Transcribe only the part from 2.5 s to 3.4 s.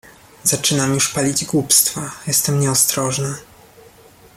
nieostrożny..."